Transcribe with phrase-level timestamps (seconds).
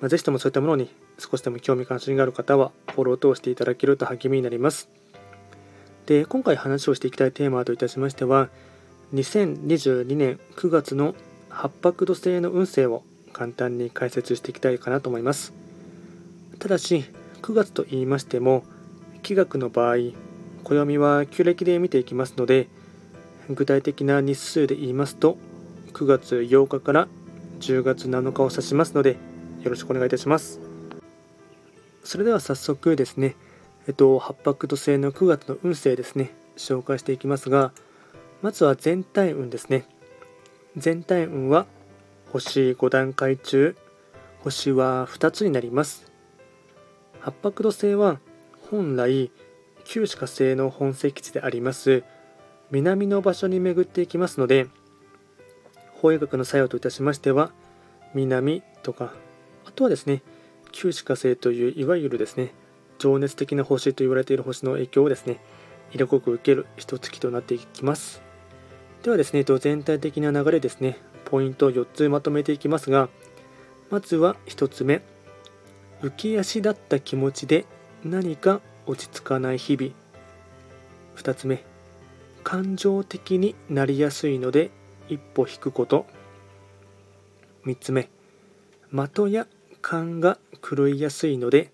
[0.00, 4.88] まあ、ぜひともそういったものに少しでも興味関心がある方はフォローを通していただけると励みになります。
[6.06, 8.48] で、今回話をしていきたいテーマといたしましては、
[9.14, 11.14] 2022年9月の
[11.48, 15.52] 八白土星の運勢を簡単に解説していきたいかなと思います。
[16.58, 17.04] ただし、
[17.42, 18.64] 9月と言いましても、
[19.22, 19.96] 気学の場合、
[20.64, 22.68] 暦は旧暦で見ていきますので、
[23.50, 25.38] 具体的な日数で言いますと、
[25.92, 27.08] 9月8日から
[27.60, 29.16] 10月7日を指しますので、
[29.62, 30.60] よろしくお願いいたします。
[32.04, 33.36] それでは早速ですね、
[33.88, 37.72] えっと、八白土星の9月の運勢ですね、紹介していきますが、
[38.42, 39.86] まずは全体運ですね。
[40.76, 41.66] 全体運は
[42.32, 43.76] 星5段階中、
[44.40, 46.10] 星は2つになります。
[47.20, 48.20] 八白土星は
[48.70, 49.30] 本来、
[49.84, 52.02] 旧歯科星の本石地であります
[52.70, 54.66] 南の場所に巡っていきますので、
[55.94, 57.52] 法医学の作用といたしましては、
[58.14, 59.14] 南とか、
[59.76, 60.22] とはですね、
[60.72, 62.52] 旧歯科星といういわゆるですね
[62.98, 65.38] 情熱的な星と言われている星の影響をですね
[65.92, 68.20] 色濃く受ける一月となっていきます。
[69.02, 73.08] ではですね全体的な流れですねポイントを4つまとめていきますが
[73.90, 75.02] まずは1つ目
[76.02, 77.64] 浮き足立った気持ちで
[78.04, 79.92] 何か落ち着かない日々。
[81.16, 81.64] 2つ目
[82.42, 84.70] 感情的になりやすいので
[85.08, 86.06] 一歩引くこと。
[87.64, 88.08] 3つ目
[88.90, 89.46] 的や
[89.88, 90.36] 勘が
[90.68, 91.70] 狂いやすいので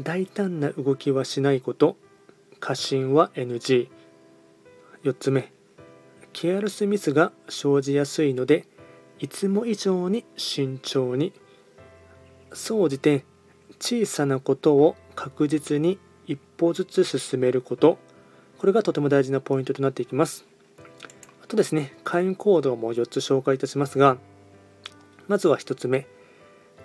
[0.00, 1.96] 大胆な動きはしないこと。
[2.60, 3.88] 過信は NG4
[5.18, 5.52] つ目。
[6.32, 8.66] ケアルスミスが生じやすいので
[9.18, 11.32] いつも以上に慎重に。
[12.52, 13.24] 総じて
[13.80, 17.98] 小さなことを確実に一歩ずつ進めること。
[18.58, 20.46] これがとても大事なポイントとなっていきます。
[21.42, 24.18] あとですね会員行動も4つ紹介いたしますが
[25.26, 26.06] まずは1つ目。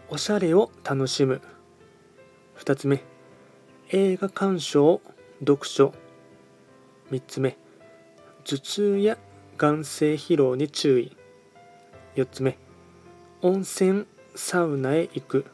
[0.07, 1.41] おしゃれを楽しむ。
[2.59, 3.03] 2つ目。
[3.89, 5.01] 映画鑑賞
[5.39, 5.93] 読書。
[7.11, 7.57] 3つ目。
[8.43, 9.17] 頭痛や
[9.57, 11.17] 眼性疲労に注意。
[12.15, 12.55] 4つ目。
[13.41, 14.05] 温泉
[14.35, 15.45] サウナへ行く。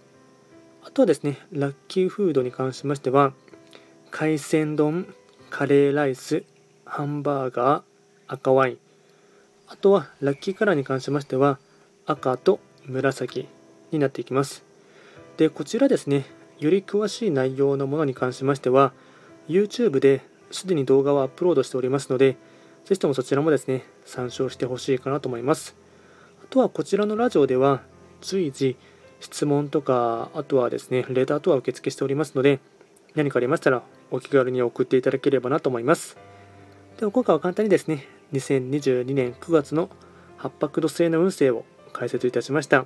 [0.84, 3.34] あとはですねラッキーフードに関しましては
[4.10, 5.14] 海鮮丼
[5.50, 6.44] カレーライス
[6.84, 7.84] ハンバーガー
[8.28, 8.78] 赤ワイン。
[9.68, 11.58] あとはラッキーカラーに関しましては
[12.06, 13.48] 赤と紫。
[13.92, 14.64] になっていきます。
[15.38, 16.26] で、こちらですね、
[16.60, 18.94] より詳しい内容のものに関しましては、
[19.48, 20.22] YouTube で
[20.52, 22.38] すでに動画をアップロードしておりますので、
[22.86, 25.76] ぜひともそちらもですね、参照してほしいかなと思います。
[26.44, 27.82] あとはこちらのラジオでは、
[28.22, 28.76] 随時
[29.20, 32.60] 質問とか、あとはですね、レターとは受付しておりますので、
[33.16, 36.18] 何かありましたらお気軽に送っていただければなと思います。
[36.98, 39.90] では今回は簡単にですね、2022年9月の
[40.38, 42.86] 八白土星の運勢を解説いたしました。